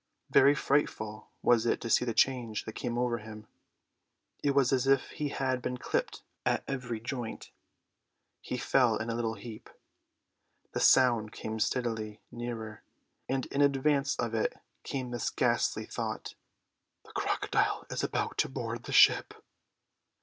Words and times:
Very 0.31 0.55
frightful 0.55 1.29
was 1.43 1.67
it 1.67 1.79
to 1.81 1.87
see 1.87 2.05
the 2.05 2.13
change 2.15 2.65
that 2.65 2.73
came 2.73 2.97
over 2.97 3.19
him. 3.19 3.45
It 4.41 4.55
was 4.55 4.73
as 4.73 4.87
if 4.87 5.11
he 5.11 5.29
had 5.29 5.61
been 5.61 5.77
clipped 5.77 6.23
at 6.43 6.63
every 6.67 6.99
joint. 6.99 7.51
He 8.41 8.57
fell 8.57 8.97
in 8.97 9.11
a 9.11 9.15
little 9.15 9.35
heap. 9.35 9.69
The 10.71 10.79
sound 10.79 11.33
came 11.33 11.59
steadily 11.59 12.19
nearer; 12.31 12.81
and 13.29 13.45
in 13.53 13.61
advance 13.61 14.15
of 14.15 14.33
it 14.33 14.55
came 14.81 15.11
this 15.11 15.29
ghastly 15.29 15.85
thought, 15.85 16.33
"The 17.05 17.11
crocodile 17.11 17.85
is 17.91 18.03
about 18.03 18.39
to 18.39 18.49
board 18.49 18.85
the 18.85 18.93
ship!" 18.93 19.35